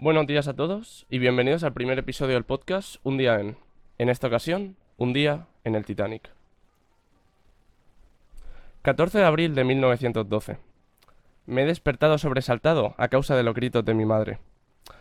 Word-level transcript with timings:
Buenos 0.00 0.28
días 0.28 0.46
a 0.46 0.54
todos 0.54 1.06
y 1.10 1.18
bienvenidos 1.18 1.64
al 1.64 1.72
primer 1.72 1.98
episodio 1.98 2.34
del 2.34 2.44
podcast 2.44 2.98
Un 3.02 3.18
día 3.18 3.40
en. 3.40 3.56
En 3.98 4.08
esta 4.08 4.28
ocasión, 4.28 4.76
un 4.96 5.12
día 5.12 5.48
en 5.64 5.74
el 5.74 5.84
Titanic. 5.84 6.30
14 8.82 9.18
de 9.18 9.24
abril 9.24 9.56
de 9.56 9.64
1912. 9.64 10.58
Me 11.46 11.62
he 11.62 11.66
despertado 11.66 12.16
sobresaltado 12.16 12.94
a 12.96 13.08
causa 13.08 13.34
de 13.34 13.42
los 13.42 13.56
gritos 13.56 13.84
de 13.84 13.94
mi 13.94 14.04
madre. 14.04 14.38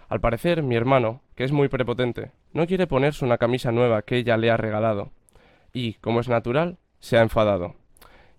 Al 0.09 0.19
parecer, 0.19 0.63
mi 0.63 0.75
hermano, 0.75 1.21
que 1.35 1.43
es 1.43 1.51
muy 1.51 1.67
prepotente, 1.67 2.31
no 2.53 2.65
quiere 2.65 2.87
ponerse 2.87 3.23
una 3.23 3.37
camisa 3.37 3.71
nueva 3.71 4.01
que 4.01 4.17
ella 4.17 4.35
le 4.35 4.49
ha 4.49 4.57
regalado. 4.57 5.11
Y, 5.73 5.93
como 6.01 6.21
es 6.21 6.27
natural, 6.27 6.79
se 7.01 7.19
ha 7.19 7.21
enfadado. 7.21 7.75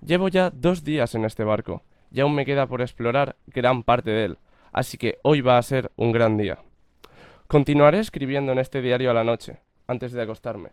Llevo 0.04 0.26
ya 0.26 0.50
dos 0.50 0.82
días 0.82 1.14
en 1.14 1.24
este 1.24 1.44
barco, 1.44 1.84
y 2.10 2.18
aún 2.18 2.34
me 2.34 2.44
queda 2.44 2.66
por 2.66 2.80
explorar 2.80 3.36
gran 3.46 3.84
parte 3.84 4.10
de 4.10 4.24
él, 4.24 4.38
así 4.72 4.98
que 4.98 5.18
hoy 5.22 5.40
va 5.40 5.58
a 5.58 5.62
ser 5.62 5.90
un 5.96 6.12
gran 6.12 6.36
día. 6.36 6.58
Continuaré 7.46 7.98
escribiendo 8.00 8.52
en 8.52 8.58
este 8.58 8.82
diario 8.82 9.10
a 9.10 9.14
la 9.14 9.24
noche, 9.24 9.60
antes 9.86 10.12
de 10.12 10.22
acostarme. 10.22 10.70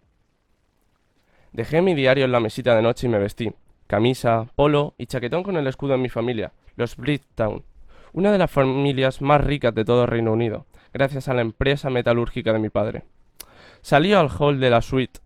Dejé 1.53 1.81
mi 1.81 1.95
diario 1.95 2.26
en 2.26 2.31
la 2.31 2.39
mesita 2.39 2.76
de 2.76 2.81
noche 2.81 3.08
y 3.08 3.09
me 3.09 3.20
vestí. 3.20 3.53
Camisa, 3.88 4.48
polo 4.55 4.94
y 4.98 5.05
chaquetón 5.05 5.44
con 5.44 5.58
el 5.58 5.67
escudo 5.67 5.94
de 5.94 6.00
mi 6.00 6.09
familia, 6.09 6.52
los 6.76 6.98
Bridgetown, 6.98 7.63
una 8.13 8.31
de 8.31 8.38
las 8.38 8.50
familias 8.50 9.22
más 9.22 9.41
ricas 9.41 9.76
de 9.76 9.86
todo 9.86 10.05
Reino 10.05 10.34
Unido, 10.34 10.66
gracias 10.94 11.27
a 11.27 11.34
la 11.34 11.41
empresa 11.41 11.89
metalúrgica 11.89 12.52
de 12.52 12.59
mi 12.59 12.70
padre. 12.70 13.03
Salí 13.81 14.14
al 14.14 14.30
hall 14.30 14.59
de 14.59 14.70
la 14.70 14.81
suite. 14.81 15.20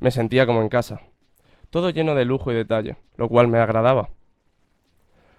Me 0.00 0.10
sentía 0.10 0.46
como 0.46 0.62
en 0.62 0.68
casa, 0.68 1.02
todo 1.70 1.90
lleno 1.90 2.14
de 2.14 2.24
lujo 2.24 2.52
y 2.52 2.54
detalle, 2.54 2.96
lo 3.16 3.28
cual 3.28 3.48
me 3.48 3.58
agradaba. 3.58 4.10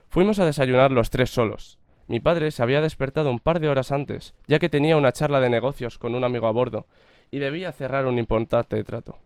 Fuimos 0.10 0.40
a 0.40 0.46
desayunar 0.46 0.92
los 0.92 1.10
tres 1.10 1.30
solos. 1.30 1.80
Mi 2.08 2.20
padre 2.20 2.52
se 2.52 2.62
había 2.62 2.82
despertado 2.82 3.32
un 3.32 3.40
par 3.40 3.60
de 3.60 3.68
horas 3.68 3.92
antes, 3.92 4.36
ya 4.48 4.60
que 4.60 4.70
tenía 4.70 4.98
una 4.98 5.12
charla 5.12 5.40
de 5.40 5.50
negocios 5.50 5.98
con 5.98 6.14
un 6.14 6.24
amigo 6.24 6.48
a 6.48 6.52
bordo, 6.52 6.86
y 7.32 7.40
debía 7.40 7.72
cerrar 7.72 8.06
un 8.06 8.20
importante 8.20 8.84
trato. 8.84 9.18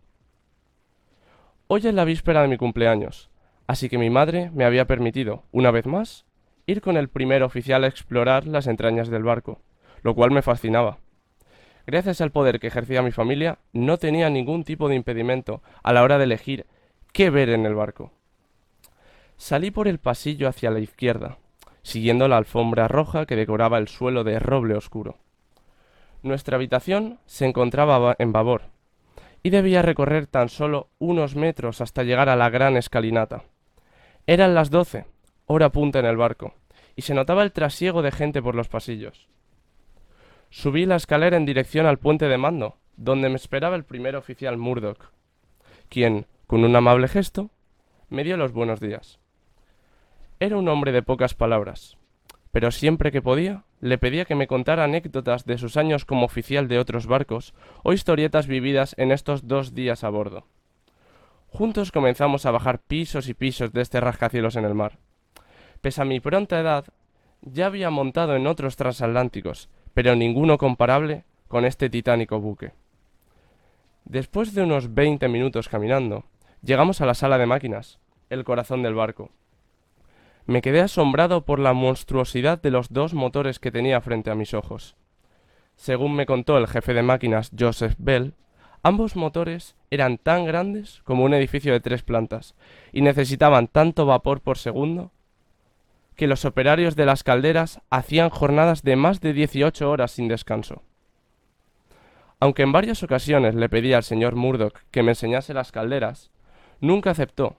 Hoy 1.68 1.86
es 1.86 1.94
la 1.94 2.06
víspera 2.06 2.42
de 2.42 2.48
mi 2.48 2.58
cumpleaños, 2.58 3.30
así 3.68 3.90
que 3.90 3.98
mi 3.98 4.10
madre 4.10 4.50
me 4.54 4.64
había 4.64 4.88
permitido, 4.88 5.44
una 5.52 5.72
vez 5.72 5.86
más, 5.86 6.26
ir 6.66 6.82
con 6.82 6.98
el 6.98 7.10
primer 7.10 7.44
oficial 7.44 7.84
a 7.84 7.88
explorar 7.88 8.48
las 8.48 8.68
entrañas 8.68 9.10
del 9.10 9.24
barco, 9.24 9.62
lo 10.02 10.16
cual 10.16 10.32
me 10.32 10.42
fascinaba. 10.42 11.00
Gracias 11.86 12.22
al 12.22 12.32
poder 12.32 12.60
que 12.60 12.68
ejercía 12.68 13.02
mi 13.02 13.12
familia, 13.12 13.60
no 13.74 13.98
tenía 13.98 14.30
ningún 14.30 14.64
tipo 14.64 14.88
de 14.88 14.96
impedimento 14.96 15.62
a 15.84 15.92
la 15.92 16.04
hora 16.04 16.18
de 16.18 16.24
elegir 16.24 16.66
qué 17.12 17.30
ver 17.30 17.50
en 17.50 17.66
el 17.66 17.76
barco. 17.76 18.14
Salí 19.38 19.72
por 19.72 19.88
el 19.88 20.00
pasillo 20.00 20.48
hacia 20.48 20.72
la 20.72 20.80
izquierda, 20.80 21.38
siguiendo 21.82 22.28
la 22.28 22.38
alfombra 22.38 22.88
roja 22.88 23.26
que 23.26 23.36
decoraba 23.36 23.78
el 23.78 23.88
suelo 23.88 24.24
de 24.24 24.40
roble 24.40 24.76
oscuro. 24.76 25.18
Nuestra 26.22 26.58
habitación 26.58 27.20
se 27.26 27.46
encontraba 27.46 28.16
en 28.20 28.32
babor, 28.32 28.64
y 29.44 29.50
debía 29.52 29.82
recorrer 29.82 30.28
tan 30.28 30.50
solo 30.50 30.90
unos 31.00 31.36
metros 31.36 31.82
hasta 31.82 32.04
llegar 32.04 32.30
a 32.30 32.36
la 32.36 32.50
gran 32.50 32.76
escalinata. 32.76 33.44
Eran 34.28 34.54
las 34.54 34.70
doce, 34.70 35.06
hora 35.46 35.70
punta 35.70 36.00
en 36.00 36.06
el 36.06 36.18
barco, 36.18 36.54
y 36.96 37.04
se 37.04 37.14
notaba 37.14 37.44
el 37.44 37.54
trasiego 37.54 38.02
de 38.02 38.12
gente 38.12 38.42
por 38.42 38.56
los 38.56 38.68
pasillos. 38.68 39.30
Subí 40.50 40.86
la 40.86 40.98
escalera 40.98 41.38
en 41.38 41.46
dirección 41.46 41.86
al 41.86 42.00
puente 42.00 42.28
de 42.28 42.38
mando, 42.38 42.78
donde 42.98 43.30
me 43.30 43.36
esperaba 43.36 43.76
el 43.76 43.86
primer 43.86 44.16
oficial 44.16 44.58
Murdoch, 44.58 45.12
quien, 45.88 46.28
con 46.48 46.64
un 46.66 46.76
amable 46.76 47.08
gesto, 47.08 47.50
me 48.10 48.24
dio 48.24 48.36
los 48.36 48.52
buenos 48.52 48.80
días. 48.80 49.20
Era 50.42 50.56
un 50.56 50.70
hombre 50.70 50.94
de 50.94 51.04
pocas 51.04 51.34
palabras, 51.34 51.98
pero 52.54 52.72
siempre 52.72 53.12
que 53.12 53.22
podía 53.22 53.66
le 53.82 53.98
pedía 53.98 54.24
que 54.24 54.36
me 54.36 54.48
contara 54.48 54.86
anécdotas 54.86 55.46
de 55.46 55.58
sus 55.58 55.76
años 55.76 56.06
como 56.06 56.26
oficial 56.26 56.70
de 56.70 56.80
otros 56.80 57.08
barcos 57.08 57.54
o 57.84 57.92
historietas 57.92 58.48
vividas 58.48 58.96
en 58.98 59.12
estos 59.12 59.50
dos 59.50 59.74
días 59.74 60.06
a 60.06 60.10
bordo. 60.10 60.46
Juntos 61.50 61.92
comenzamos 61.92 62.46
a 62.46 62.52
bajar 62.52 62.80
pisos 62.80 63.28
y 63.28 63.34
pisos 63.34 63.74
de 63.74 63.82
este 63.82 64.00
rascacielos 64.00 64.56
en 64.56 64.64
el 64.64 64.76
mar. 64.76 64.98
Pese 65.82 66.02
a 66.02 66.06
mi 66.06 66.22
pronta 66.22 66.58
edad, 66.58 66.86
ya 67.42 67.66
había 67.66 67.90
montado 67.90 68.38
en 68.38 68.48
otros 68.48 68.78
transatlánticos, 68.78 69.68
pero 69.94 70.16
ninguno 70.16 70.58
comparable 70.58 71.26
con 71.50 71.66
este 71.66 71.90
titánico 71.90 72.40
buque. 72.40 72.72
Después 74.06 74.54
de 74.54 74.64
unos 74.64 74.94
veinte 74.94 75.28
minutos 75.28 75.68
caminando, 75.68 76.24
llegamos 76.62 77.02
a 77.02 77.06
la 77.06 77.14
sala 77.14 77.38
de 77.38 77.46
máquinas, 77.46 78.00
el 78.30 78.46
corazón 78.46 78.84
del 78.84 78.94
barco. 78.94 79.32
Me 80.50 80.64
quedé 80.64 80.82
asombrado 80.82 81.46
por 81.46 81.60
la 81.60 81.74
monstruosidad 81.74 82.60
de 82.60 82.72
los 82.72 82.92
dos 82.92 83.14
motores 83.14 83.60
que 83.60 83.70
tenía 83.70 84.02
frente 84.02 84.32
a 84.32 84.36
mis 84.36 84.56
ojos. 84.56 84.96
Según 85.76 86.16
me 86.16 86.26
contó 86.26 86.58
el 86.58 86.66
jefe 86.66 86.96
de 86.96 87.04
máquinas 87.04 87.52
Joseph 87.56 87.94
Bell, 88.00 88.34
ambos 88.82 89.16
motores 89.16 89.76
eran 89.92 90.18
tan 90.18 90.46
grandes 90.46 91.02
como 91.04 91.24
un 91.24 91.36
edificio 91.36 91.72
de 91.72 91.82
tres 91.82 92.02
plantas 92.02 92.56
y 92.92 93.04
necesitaban 93.04 93.68
tanto 93.68 94.08
vapor 94.08 94.42
por 94.42 94.58
segundo 94.58 95.12
que 96.16 96.26
los 96.26 96.44
operarios 96.46 96.96
de 96.96 97.06
las 97.06 97.24
calderas 97.24 97.80
hacían 97.92 98.32
jornadas 98.32 98.82
de 98.82 98.96
más 98.96 99.22
de 99.22 99.34
18 99.34 99.88
horas 99.88 100.14
sin 100.14 100.30
descanso. 100.30 100.82
Aunque 102.40 102.64
en 102.64 102.72
varias 102.72 103.04
ocasiones 103.04 103.54
le 103.54 103.70
pedí 103.70 103.94
al 103.94 104.02
señor 104.02 104.36
Murdoch 104.36 104.80
que 104.90 105.04
me 105.04 105.12
enseñase 105.12 105.54
las 105.54 105.72
calderas, 105.72 106.32
nunca 106.80 107.12
aceptó, 107.12 107.58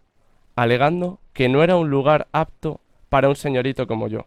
alegando 0.61 1.21
que 1.33 1.49
no 1.49 1.63
era 1.63 1.77
un 1.77 1.89
lugar 1.89 2.29
apto 2.33 2.83
para 3.09 3.31
un 3.31 3.37
señorito 3.37 3.87
como 3.87 4.09
yo. 4.09 4.27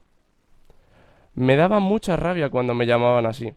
Me 1.36 1.56
daba 1.56 1.80
mucha 1.80 2.16
rabia 2.16 2.50
cuando 2.50 2.74
me 2.74 2.88
llamaban 2.88 3.28
así, 3.28 3.54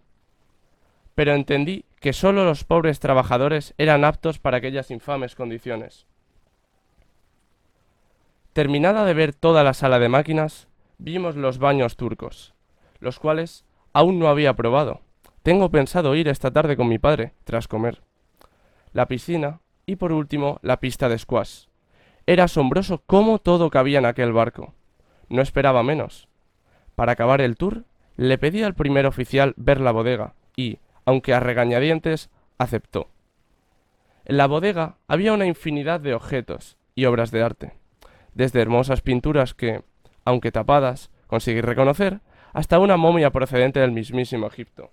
pero 1.15 1.33
entendí 1.33 1.87
que 2.01 2.13
sólo 2.13 2.45
los 2.45 2.65
pobres 2.65 3.01
trabajadores 3.01 3.73
eran 3.79 4.05
aptos 4.05 4.39
para 4.39 4.59
aquellas 4.59 4.91
infames 4.91 5.35
condiciones. 5.35 6.07
Terminada 8.53 9.07
de 9.07 9.15
ver 9.15 9.33
toda 9.33 9.65
la 9.65 9.73
sala 9.73 9.99
de 9.99 10.11
máquinas, 10.11 10.69
vimos 10.99 11.35
los 11.35 11.57
baños 11.57 11.97
turcos, 11.97 12.55
los 13.01 13.19
cuales 13.19 13.65
aún 13.95 14.19
no 14.19 14.29
había 14.29 14.55
probado. 14.55 15.01
Tengo 15.43 15.71
pensado 15.71 16.15
ir 16.15 16.29
esta 16.29 16.51
tarde 16.51 16.77
con 16.77 16.89
mi 16.89 16.99
padre, 16.99 17.33
tras 17.45 17.69
comer. 17.69 18.03
La 18.93 19.09
piscina 19.09 19.61
y 19.87 19.97
por 19.97 20.13
último 20.13 20.59
la 20.61 20.79
pista 20.79 21.09
de 21.09 21.19
squash, 21.19 21.67
era 22.27 22.45
asombroso 22.45 23.03
cómo 23.07 23.39
todo 23.39 23.71
cabía 23.71 23.99
en 23.99 24.07
aquel 24.07 24.33
barco. 24.33 24.75
No 25.29 25.43
esperaba 25.43 25.83
menos. 25.83 26.29
Para 26.95 27.13
acabar 27.13 27.41
el 27.41 27.57
tour, 27.57 27.85
le 28.17 28.39
pedí 28.39 28.63
al 28.63 28.75
primer 28.75 29.07
oficial 29.07 29.55
ver 29.57 29.81
la 29.81 29.93
bodega 29.93 30.35
y, 30.57 30.79
aunque 31.05 31.35
a 31.35 31.41
regañadientes, 31.41 32.31
aceptó. 32.59 33.09
En 34.25 34.39
la 34.39 34.47
bodega 34.47 34.97
había 35.07 35.33
una 35.33 35.47
infinidad 35.47 36.01
de 36.01 36.15
objetos 36.15 36.77
y 36.95 37.05
obras 37.05 37.31
de 37.31 37.43
arte, 37.43 37.73
desde 38.35 38.61
hermosas 38.61 39.03
pinturas 39.03 39.55
que, 39.55 39.83
aunque 40.25 40.51
tapadas, 40.51 41.11
conseguí 41.29 41.61
reconocer, 41.61 42.21
hasta 42.53 42.79
una 42.79 42.97
momia 42.97 43.31
procedente 43.31 43.81
del 43.81 43.93
mismísimo 43.93 44.47
Egipto. 44.47 44.91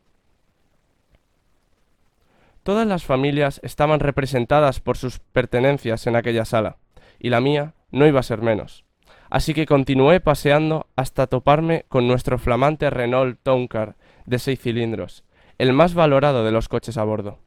Todas 2.61 2.85
las 2.85 3.03
familias 3.03 3.59
estaban 3.63 3.99
representadas 3.99 4.79
por 4.79 4.97
sus 4.97 5.19
pertenencias 5.19 6.05
en 6.07 6.15
aquella 6.15 6.45
sala, 6.45 6.77
y 7.23 7.29
la 7.29 7.41
mía 7.41 7.73
no 7.89 8.05
iba 8.05 8.19
a 8.19 8.23
ser 8.23 8.43
menos. 8.43 8.85
Así 9.31 9.55
que 9.55 9.65
continué 9.65 10.19
paseando 10.19 10.85
hasta 10.95 11.25
toparme 11.25 11.85
con 11.87 12.07
nuestro 12.07 12.37
flamante 12.37 12.91
Renault 12.91 13.39
Towncar 13.41 13.95
de 14.27 14.37
seis 14.37 14.59
cilindros, 14.59 15.23
el 15.57 15.73
más 15.73 15.95
valorado 15.95 16.43
de 16.43 16.51
los 16.51 16.69
coches 16.69 16.97
a 16.97 17.03
bordo. 17.03 17.39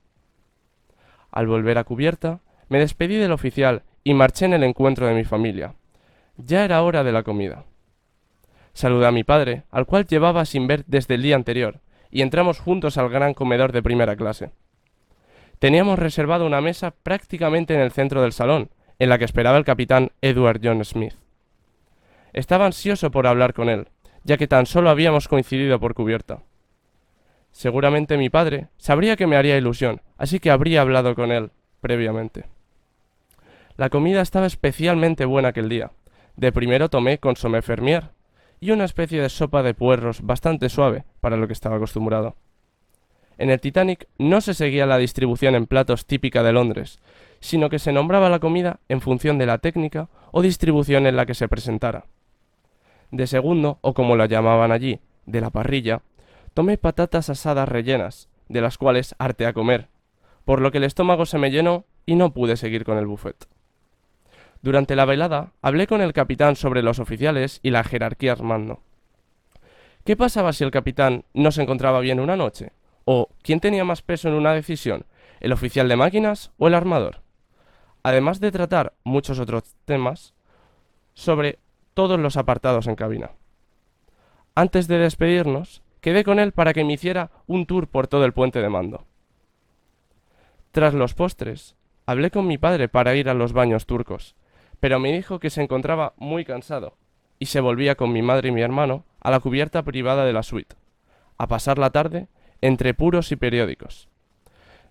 Al 1.31 1.47
volver 1.47 1.79
a 1.79 1.85
cubierta, 1.85 2.41
me 2.69 2.81
despedí 2.81 3.17
del 3.17 3.31
oficial 3.31 3.83
y 4.03 4.15
marché 4.15 4.47
en 4.47 4.55
el 4.55 4.65
encuentro 4.65 5.07
de 5.07 5.15
mi 5.15 5.25
familia. 5.25 5.75
Ya 6.39 6.65
era 6.65 6.83
hora 6.83 7.05
de 7.05 7.13
la 7.13 7.23
comida. 7.23 7.65
Saludé 8.73 9.07
a 9.07 9.13
mi 9.13 9.25
padre, 9.25 9.65
al 9.71 9.87
cual 9.87 10.07
llevaba 10.07 10.45
sin 10.45 10.67
ver 10.67 10.85
desde 10.87 11.15
el 11.15 11.23
día 11.23 11.37
anterior, 11.37 11.81
y 12.11 12.23
entramos 12.23 12.61
juntos 12.61 12.99
al 12.99 13.11
gran 13.11 13.35
comedor 13.35 13.73
de 13.73 13.83
primera 13.83 14.17
clase. 14.17 14.51
Teníamos 15.59 15.99
reservado 15.99 16.47
una 16.47 16.61
mesa 16.61 16.91
prácticamente 16.91 17.75
en 17.75 17.81
el 17.81 17.93
centro 17.93 18.23
del 18.23 18.33
salón, 18.33 18.71
en 18.99 19.09
la 19.09 19.19
que 19.19 19.25
esperaba 19.25 19.59
el 19.59 19.65
capitán 19.65 20.13
Edward 20.23 20.61
John 20.63 20.85
Smith. 20.85 21.15
Estaba 22.33 22.67
ansioso 22.67 23.11
por 23.11 23.27
hablar 23.27 23.55
con 23.55 23.69
él, 23.69 23.89
ya 24.25 24.37
que 24.37 24.49
tan 24.49 24.67
solo 24.67 24.91
habíamos 24.91 25.29
coincidido 25.29 25.79
por 25.81 25.95
cubierta. 25.95 26.43
Seguramente 27.53 28.19
mi 28.19 28.29
padre 28.29 28.69
sabría 28.77 29.17
que 29.17 29.27
me 29.27 29.37
haría 29.37 29.57
ilusión, 29.57 30.03
así 30.19 30.41
que 30.41 30.51
habría 30.51 30.83
hablado 30.83 31.15
con 31.15 31.33
él 31.33 31.51
previamente. 31.81 32.45
La 33.77 33.91
comida 33.91 34.21
estaba 34.21 34.47
especialmente 34.47 35.25
buena 35.25 35.49
aquel 35.49 35.69
día. 35.69 35.93
De 36.37 36.53
primero 36.53 36.89
tomé 36.91 37.19
consomé 37.19 37.63
fermier 37.63 38.11
y 38.61 38.71
una 38.71 38.85
especie 38.85 39.21
de 39.21 39.29
sopa 39.29 39.63
de 39.63 39.75
puerros 39.75 40.23
bastante 40.23 40.69
suave 40.69 41.05
para 41.21 41.37
lo 41.37 41.47
que 41.47 41.53
estaba 41.53 41.77
acostumbrado. 41.77 42.37
En 43.39 43.51
el 43.51 43.61
Titanic 43.61 44.09
no 44.19 44.41
se 44.41 44.55
seguía 44.55 44.87
la 44.87 44.99
distribución 44.99 45.55
en 45.55 45.67
platos 45.67 46.07
típica 46.07 46.43
de 46.43 46.53
Londres, 46.53 46.99
sino 47.47 47.71
que 47.71 47.79
se 47.79 47.93
nombraba 47.93 48.29
la 48.29 48.41
comida 48.41 48.81
en 48.89 49.01
función 49.01 49.39
de 49.39 49.47
la 49.47 49.59
técnica 49.59 50.09
o 50.33 50.43
distribución 50.43 51.07
en 51.07 51.15
la 51.15 51.27
que 51.27 51.35
se 51.35 51.47
presentara. 51.47 52.07
De 53.13 53.29
segundo, 53.29 53.79
o 53.83 53.95
como 53.95 54.17
la 54.17 54.27
llamaban 54.27 54.73
allí, 54.73 54.99
de 55.27 55.41
la 55.41 55.51
parrilla, 55.51 56.03
tomé 56.55 56.77
patatas 56.77 57.31
asadas 57.31 57.69
rellenas, 57.69 58.29
de 58.49 58.61
las 58.61 58.79
cuales 58.79 59.15
harté 59.19 59.47
a 59.47 59.53
comer, 59.53 59.89
por 60.45 60.61
lo 60.61 60.73
que 60.73 60.79
el 60.79 60.85
estómago 60.85 61.25
se 61.25 61.39
me 61.39 61.53
llenó 61.53 61.85
y 62.05 62.17
no 62.17 62.35
pude 62.35 62.57
seguir 62.57 62.85
con 62.85 62.99
el 62.99 63.07
buffet. 63.07 63.47
Durante 64.61 64.97
la 64.97 65.05
velada 65.05 65.53
hablé 65.63 65.87
con 65.87 66.01
el 66.01 66.13
capitán 66.13 66.57
sobre 66.57 66.83
los 66.83 66.99
oficiales 66.99 67.61
y 67.63 67.71
la 67.71 67.85
jerarquía 67.85 68.33
armando. 68.33 68.81
¿Qué 70.05 70.17
pasaba 70.17 70.53
si 70.53 70.65
el 70.65 70.73
capitán 70.73 71.25
no 71.33 71.53
se 71.53 71.63
encontraba 71.63 72.01
bien 72.01 72.19
una 72.19 72.37
noche? 72.37 72.73
¿O 73.05 73.29
quién 73.43 73.61
tenía 73.61 73.85
más 73.85 74.03
peso 74.03 74.27
en 74.27 74.35
una 74.35 74.53
decisión, 74.53 75.07
el 75.39 75.53
oficial 75.53 75.89
de 75.89 75.95
máquinas 75.95 76.51
o 76.59 76.67
el 76.67 76.75
armador? 76.75 77.26
Además 78.07 78.39
de 78.39 78.53
tratar 78.53 78.93
muchos 79.03 79.41
otros 79.41 79.75
temas 79.85 80.33
sobre 81.13 81.59
todos 81.93 82.21
los 82.21 82.37
apartados 82.37 82.87
en 82.87 82.95
cabina. 82.95 83.33
Antes 84.55 84.87
de 84.87 84.99
despedirnos, 84.99 85.83
quedé 86.01 86.23
con 86.23 86.39
él 86.39 86.53
para 86.53 86.73
que 86.73 86.85
me 86.85 86.93
hiciera 86.93 87.33
un 87.49 87.67
tour 87.67 87.89
por 87.89 88.07
todo 88.07 88.25
el 88.25 88.33
puente 88.33 88.63
de 88.63 88.69
mando. 88.69 89.07
Tras 90.71 90.95
los 90.95 91.15
postres, 91.15 91.75
hablé 92.07 92.31
con 92.31 92.47
mi 92.47 92.59
padre 92.59 92.89
para 92.89 93.17
ir 93.17 93.29
a 93.29 93.35
los 93.35 93.53
baños 93.53 93.87
turcos, 93.87 94.37
pero 94.79 95.01
me 95.01 95.11
dijo 95.11 95.41
que 95.41 95.51
se 95.51 95.65
encontraba 95.65 96.15
muy 96.17 96.45
cansado 96.45 96.97
y 97.41 97.47
se 97.47 97.59
volvía 97.59 97.97
con 97.97 98.13
mi 98.13 98.23
madre 98.23 98.51
y 98.51 98.53
mi 98.53 98.63
hermano 98.63 99.05
a 99.19 99.33
la 99.33 99.41
cubierta 99.41 99.83
privada 99.83 100.25
de 100.25 100.33
la 100.33 100.45
suite, 100.45 100.77
a 101.39 101.49
pasar 101.49 101.77
la 101.77 101.91
tarde 101.91 102.29
entre 102.61 102.95
puros 102.95 103.33
y 103.33 103.37
periódicos. 103.37 104.09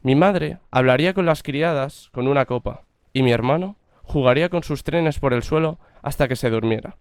Mi 0.02 0.16
madre 0.16 0.58
hablaría 0.70 1.14
con 1.14 1.26
las 1.26 1.44
criadas 1.44 2.10
con 2.12 2.28
una 2.28 2.46
copa, 2.46 2.85
y 3.16 3.24
mi 3.24 3.32
hermano 3.32 3.78
jugaría 4.04 4.50
con 4.50 4.62
sus 4.62 4.84
trenes 4.84 5.20
por 5.20 5.34
el 5.34 5.42
suelo 5.42 5.80
hasta 6.04 6.28
que 6.28 6.36
se 6.36 6.50
durmiera. 6.50 6.98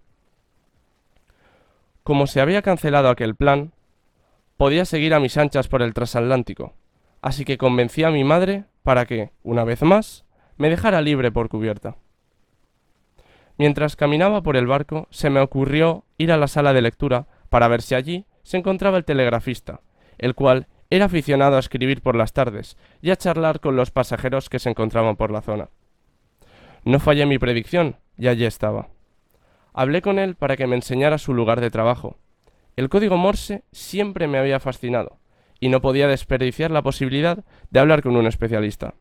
Como 2.05 2.28
se 2.28 2.40
había 2.40 2.62
cancelado 2.62 3.08
aquel 3.08 3.34
plan, 3.34 3.72
podía 4.56 4.84
seguir 4.84 5.12
a 5.12 5.19
mis 5.19 5.37
anchas 5.37 5.66
por 5.66 5.82
el 5.82 5.93
transatlántico, 5.93 6.72
así 7.20 7.44
que 7.44 7.58
convencí 7.58 8.05
a 8.05 8.11
mi 8.11 8.22
madre 8.22 8.64
para 8.84 9.06
que, 9.06 9.32
una 9.43 9.64
vez 9.64 9.82
más, 9.82 10.25
me 10.56 10.70
dejara 10.70 11.02
libre 11.02 11.32
por 11.32 11.49
cubierta. 11.49 11.96
Mientras 13.58 13.96
caminaba 13.96 14.40
por 14.40 14.56
el 14.56 14.69
barco, 14.69 15.08
se 15.10 15.31
me 15.31 15.40
ocurrió 15.40 16.05
ir 16.17 16.31
a 16.31 16.37
la 16.37 16.46
sala 16.46 16.72
de 16.72 16.82
lectura 16.82 17.26
para 17.49 17.67
ver 17.67 17.82
si 17.82 17.96
allí 17.96 18.25
se 18.44 18.56
encontraba 18.56 18.99
el 18.99 19.05
telegrafista, 19.05 19.81
el 20.19 20.37
cual 20.37 20.69
era 20.90 21.06
aficionado 21.06 21.56
a 21.56 21.60
escribir 21.60 22.02
por 22.02 22.14
las 22.14 22.32
tardes 22.32 22.76
y 23.02 23.10
a 23.10 23.17
charlar 23.17 23.58
con 23.58 23.75
los 23.75 23.90
pasajeros 23.90 24.49
que 24.49 24.60
se 24.60 24.70
encontraban 24.70 25.17
por 25.17 25.32
la 25.32 25.40
zona. 25.40 25.70
No 26.84 27.00
fallé 27.00 27.25
mi 27.25 27.38
predicción, 27.38 27.96
y 28.19 28.28
allí 28.28 28.44
estaba. 28.44 28.88
Hablé 29.72 30.02
con 30.02 30.19
él 30.19 30.34
para 30.34 30.56
que 30.56 30.66
me 30.66 30.76
enseñara 30.76 31.16
su 31.16 31.32
lugar 31.32 31.60
de 31.60 31.70
trabajo. 31.70 32.19
El 32.76 32.88
código 32.88 33.16
Morse 33.16 33.64
siempre 33.72 34.26
me 34.26 34.38
había 34.38 34.60
fascinado, 34.60 35.19
y 35.60 35.70
no 35.70 35.81
podía 35.81 36.08
desperdiciar 36.08 36.70
la 36.70 36.82
posibilidad 36.82 37.44
de 37.70 37.81
hablar 37.81 38.02
con 38.02 38.16
un 38.16 38.26
especialista. 38.26 38.94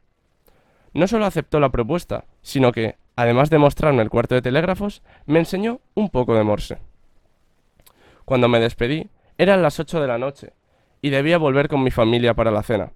No 0.93 1.07
solo 1.07 1.25
aceptó 1.25 1.59
la 1.59 1.71
propuesta, 1.71 2.25
sino 2.41 2.71
que, 2.71 2.95
además 3.17 3.49
de 3.49 3.57
mostrarme 3.57 4.01
el 4.01 4.09
cuarto 4.09 4.35
de 4.35 4.41
telégrafos, 4.41 5.01
me 5.25 5.39
enseñó 5.39 5.81
un 5.93 6.09
poco 6.09 6.35
de 6.35 6.43
Morse. 6.43 6.77
Cuando 8.23 8.47
me 8.47 8.61
despedí, 8.61 9.09
eran 9.37 9.61
las 9.61 9.79
ocho 9.79 9.99
de 9.99 10.07
la 10.07 10.17
noche, 10.17 10.53
y 11.01 11.09
debía 11.09 11.37
volver 11.37 11.67
con 11.67 11.83
mi 11.83 11.91
familia 11.91 12.33
para 12.33 12.51
la 12.51 12.63
cena. 12.63 12.93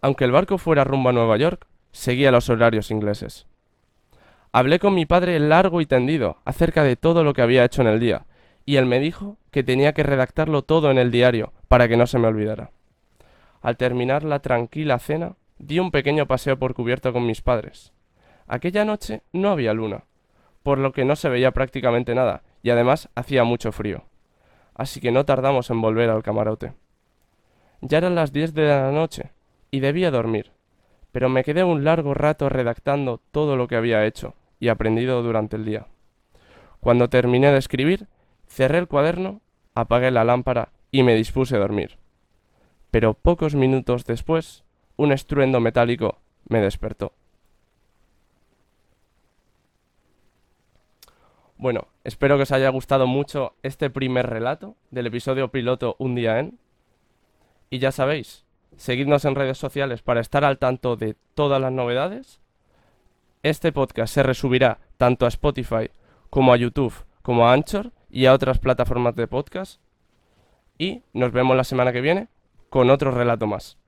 Aunque 0.00 0.24
el 0.24 0.32
barco 0.32 0.58
fuera 0.58 0.82
rumbo 0.82 1.10
a 1.10 1.12
Nueva 1.12 1.36
York, 1.36 1.68
seguía 1.92 2.32
los 2.32 2.50
horarios 2.50 2.90
ingleses. 2.90 3.46
Hablé 4.56 4.78
con 4.78 4.94
mi 4.94 5.04
padre 5.04 5.38
largo 5.38 5.82
y 5.82 5.86
tendido 5.86 6.38
acerca 6.46 6.82
de 6.82 6.96
todo 6.96 7.24
lo 7.24 7.34
que 7.34 7.42
había 7.42 7.62
hecho 7.62 7.82
en 7.82 7.88
el 7.88 8.00
día, 8.00 8.24
y 8.64 8.76
él 8.76 8.86
me 8.86 9.00
dijo 9.00 9.36
que 9.50 9.62
tenía 9.62 9.92
que 9.92 10.02
redactarlo 10.02 10.62
todo 10.62 10.90
en 10.90 10.96
el 10.96 11.10
diario 11.10 11.52
para 11.68 11.88
que 11.88 11.98
no 11.98 12.06
se 12.06 12.18
me 12.18 12.26
olvidara. 12.26 12.70
Al 13.60 13.76
terminar 13.76 14.24
la 14.24 14.38
tranquila 14.38 14.98
cena, 14.98 15.36
di 15.58 15.78
un 15.78 15.90
pequeño 15.90 16.24
paseo 16.24 16.58
por 16.58 16.72
cubierto 16.72 17.12
con 17.12 17.26
mis 17.26 17.42
padres. 17.42 17.92
Aquella 18.46 18.86
noche 18.86 19.20
no 19.30 19.50
había 19.50 19.74
luna, 19.74 20.04
por 20.62 20.78
lo 20.78 20.92
que 20.92 21.04
no 21.04 21.16
se 21.16 21.28
veía 21.28 21.50
prácticamente 21.50 22.14
nada, 22.14 22.42
y 22.62 22.70
además 22.70 23.10
hacía 23.14 23.44
mucho 23.44 23.72
frío. 23.72 24.04
Así 24.74 25.02
que 25.02 25.12
no 25.12 25.26
tardamos 25.26 25.68
en 25.68 25.82
volver 25.82 26.08
al 26.08 26.22
camarote. 26.22 26.72
Ya 27.82 27.98
eran 27.98 28.14
las 28.14 28.32
diez 28.32 28.54
de 28.54 28.68
la 28.68 28.90
noche, 28.90 29.32
y 29.70 29.80
debía 29.80 30.10
dormir, 30.10 30.52
pero 31.12 31.28
me 31.28 31.44
quedé 31.44 31.62
un 31.62 31.84
largo 31.84 32.14
rato 32.14 32.48
redactando 32.48 33.20
todo 33.32 33.56
lo 33.56 33.68
que 33.68 33.76
había 33.76 34.06
hecho 34.06 34.34
y 34.60 34.68
aprendido 34.68 35.22
durante 35.22 35.56
el 35.56 35.64
día. 35.64 35.86
Cuando 36.80 37.08
terminé 37.08 37.50
de 37.50 37.58
escribir, 37.58 38.06
cerré 38.46 38.78
el 38.78 38.88
cuaderno, 38.88 39.40
apagué 39.74 40.10
la 40.10 40.24
lámpara 40.24 40.70
y 40.90 41.02
me 41.02 41.14
dispuse 41.14 41.56
a 41.56 41.60
dormir. 41.60 41.98
Pero 42.90 43.14
pocos 43.14 43.54
minutos 43.54 44.04
después, 44.04 44.64
un 44.96 45.12
estruendo 45.12 45.60
metálico 45.60 46.18
me 46.48 46.60
despertó. 46.60 47.12
Bueno, 51.58 51.88
espero 52.04 52.36
que 52.36 52.42
os 52.42 52.52
haya 52.52 52.68
gustado 52.68 53.06
mucho 53.06 53.54
este 53.62 53.88
primer 53.88 54.26
relato 54.26 54.76
del 54.90 55.06
episodio 55.06 55.50
piloto 55.50 55.96
Un 55.98 56.14
día 56.14 56.38
en. 56.38 56.58
Y 57.70 57.78
ya 57.78 57.92
sabéis, 57.92 58.44
seguidnos 58.76 59.24
en 59.24 59.34
redes 59.34 59.58
sociales 59.58 60.02
para 60.02 60.20
estar 60.20 60.44
al 60.44 60.58
tanto 60.58 60.96
de 60.96 61.16
todas 61.34 61.60
las 61.60 61.72
novedades. 61.72 62.40
Este 63.46 63.70
podcast 63.70 64.12
se 64.12 64.24
resubirá 64.24 64.80
tanto 64.96 65.24
a 65.24 65.28
Spotify 65.28 65.88
como 66.30 66.52
a 66.52 66.56
YouTube, 66.56 66.92
como 67.22 67.46
a 67.46 67.52
Anchor 67.52 67.92
y 68.10 68.26
a 68.26 68.32
otras 68.32 68.58
plataformas 68.58 69.14
de 69.14 69.28
podcast. 69.28 69.80
Y 70.78 71.04
nos 71.12 71.30
vemos 71.30 71.56
la 71.56 71.62
semana 71.62 71.92
que 71.92 72.00
viene 72.00 72.26
con 72.70 72.90
otro 72.90 73.12
relato 73.12 73.46
más. 73.46 73.78